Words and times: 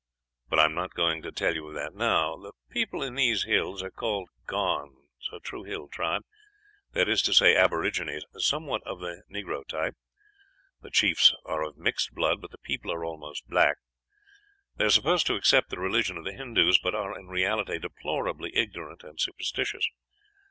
But 0.49 0.57
I 0.57 0.65
am 0.65 0.73
not 0.73 0.95
going 0.95 1.21
to 1.21 1.31
tell 1.31 1.53
you 1.53 1.67
of 1.67 1.75
that 1.75 1.93
now. 1.93 2.35
The 2.35 2.53
people 2.71 3.03
in 3.03 3.13
these 3.13 3.43
hills 3.43 3.83
are 3.83 3.91
called 3.91 4.29
Gonds, 4.47 4.97
a 5.31 5.39
true 5.39 5.61
hill 5.61 5.87
tribe 5.89 6.23
that 6.93 7.07
is 7.07 7.21
to 7.21 7.31
say, 7.35 7.55
aborigines, 7.55 8.25
somewhat 8.39 8.81
of 8.83 8.99
the 8.99 9.21
negro 9.31 9.63
type. 9.63 9.93
The 10.81 10.89
chiefs 10.89 11.35
are 11.45 11.61
of 11.61 11.77
mixed 11.77 12.15
blood, 12.15 12.41
but 12.41 12.49
the 12.49 12.57
people 12.57 12.91
are 12.91 13.05
almost 13.05 13.47
black. 13.47 13.77
They 14.75 14.85
are 14.85 14.89
supposed 14.89 15.27
to 15.27 15.35
accept 15.35 15.69
the 15.69 15.77
religion 15.79 16.17
of 16.17 16.23
the 16.23 16.33
Hindus, 16.33 16.79
but 16.79 16.95
are 16.95 17.15
in 17.15 17.27
reality 17.27 17.77
deplorably 17.77 18.55
ignorant 18.57 19.03
and 19.03 19.19
superstitious. 19.19 19.87